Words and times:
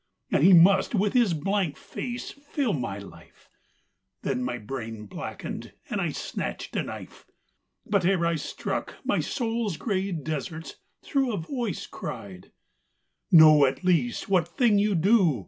And 0.31 0.43
he 0.43 0.51
must 0.51 0.95
with 0.95 1.13
his 1.13 1.35
blank 1.35 1.77
face 1.77 2.31
fill 2.31 2.73
my 2.73 2.97
life 2.97 3.47
Then 4.23 4.41
my 4.41 4.57
brain 4.57 5.05
blackened; 5.05 5.73
and 5.91 6.01
I 6.01 6.09
snatched 6.09 6.75
a 6.75 6.81
knife. 6.81 7.27
But 7.85 8.03
ere 8.03 8.25
I 8.25 8.33
struck, 8.37 8.95
my 9.03 9.19
soul's 9.19 9.77
grey 9.77 10.11
deserts 10.11 10.77
through 11.03 11.31
A 11.33 11.37
voice 11.37 11.85
cried, 11.85 12.51
'Know 13.31 13.67
at 13.67 13.83
least 13.83 14.27
what 14.27 14.47
thing 14.47 14.79
you 14.79 14.95
do.' 14.95 15.39